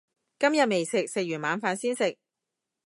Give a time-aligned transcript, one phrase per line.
[0.39, 2.17] 今日未食，食完晚飯先食